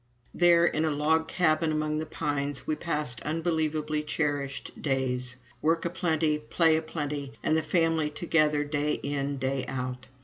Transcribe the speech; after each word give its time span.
There, 0.33 0.65
in 0.65 0.83
a 0.83 0.89
log 0.89 1.27
cabin 1.27 1.71
among 1.71 1.99
the 1.99 2.07
pines, 2.07 2.65
we 2.65 2.73
passed 2.75 3.21
unbelievably 3.21 4.01
cherished 4.05 4.81
days 4.81 5.35
work 5.61 5.85
a 5.85 5.91
plenty, 5.91 6.39
play 6.39 6.75
a 6.75 6.81
plenty, 6.81 7.33
and 7.43 7.55
the 7.55 7.61
family 7.61 8.09
together 8.09 8.63
day 8.63 8.93
in, 8.93 9.37
day 9.37 9.63
out. 9.67 10.07